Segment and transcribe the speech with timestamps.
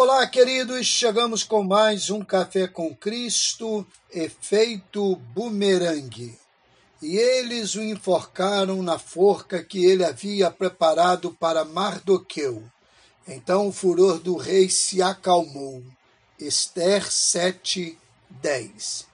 [0.00, 6.38] Olá, queridos, chegamos com mais um Café com Cristo, efeito bumerangue.
[7.02, 12.62] E eles o enforcaram na forca que ele havia preparado para Mardoqueu.
[13.26, 15.82] Então o furor do rei se acalmou.
[16.38, 17.98] Esther 7,
[18.30, 19.04] 10.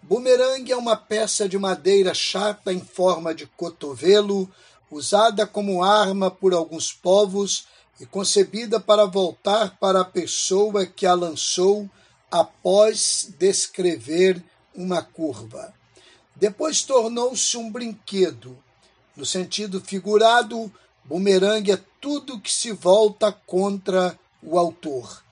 [0.00, 4.48] Bumerangue é uma peça de madeira chata em forma de cotovelo,
[4.88, 7.66] usada como arma por alguns povos
[8.00, 11.88] e concebida para voltar para a pessoa que a lançou
[12.30, 14.42] após descrever
[14.74, 15.74] uma curva.
[16.36, 18.56] Depois tornou-se um brinquedo.
[19.16, 20.72] No sentido figurado,
[21.04, 25.24] bumerangue é tudo que se volta contra o autor.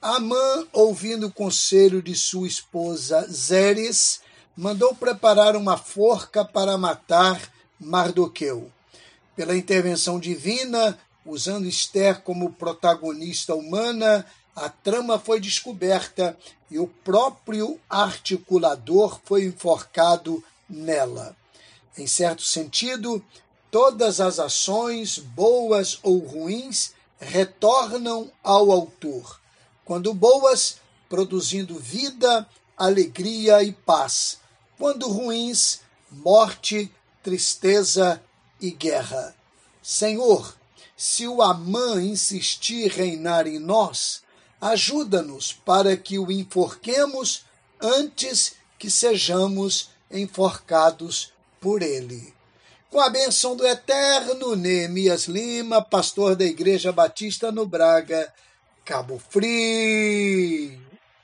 [0.00, 4.20] Amã, ouvindo o conselho de sua esposa Zeres,
[4.56, 8.70] mandou preparar uma forca para matar Mardoqueu.
[9.36, 16.36] Pela intervenção divina, usando Esther como protagonista humana, a trama foi descoberta
[16.70, 21.36] e o próprio articulador foi enforcado nela.
[21.96, 23.24] Em certo sentido,
[23.70, 29.40] todas as ações, boas ou ruins, retornam ao autor.
[29.84, 30.76] Quando boas,
[31.08, 34.38] produzindo vida, alegria e paz.
[34.78, 38.22] Quando ruins, morte, tristeza
[38.60, 39.34] e guerra.
[39.82, 40.54] Senhor,
[40.96, 44.22] se o Amã insistir reinar em nós,
[44.60, 47.44] ajuda-nos para que o enforquemos
[47.80, 52.32] antes que sejamos enforcados por ele.
[52.90, 58.32] Com a benção do Eterno, Neemias Lima, pastor da Igreja Batista no Braga,
[58.84, 60.83] Cabo Frio.